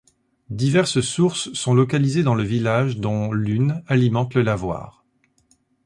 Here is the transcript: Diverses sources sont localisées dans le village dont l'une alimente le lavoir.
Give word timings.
Diverses 0.49 1.01
sources 1.01 1.53
sont 1.53 1.75
localisées 1.75 2.23
dans 2.23 2.33
le 2.33 2.41
village 2.41 2.97
dont 2.97 3.31
l'une 3.31 3.83
alimente 3.87 4.33
le 4.33 4.41
lavoir. 4.41 5.05